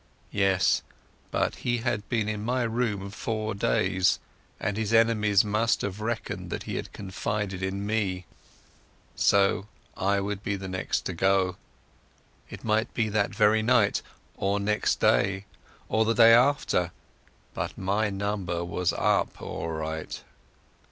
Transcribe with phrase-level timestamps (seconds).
[0.31, 0.81] Yes;
[1.29, 4.17] but he had been in my rooms four days,
[4.59, 8.25] and his enemies must have reckoned that he had confided in me.
[9.15, 11.55] So I would be the next to go.
[12.49, 14.01] It might be that very night,
[14.35, 15.45] or next day,
[15.87, 16.91] or the day after,
[17.53, 20.19] but my number was up all right.